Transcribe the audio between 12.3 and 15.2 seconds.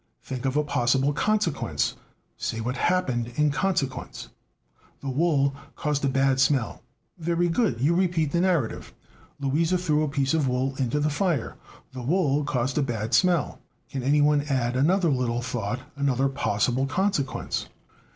caused a bad smell. Can any one add another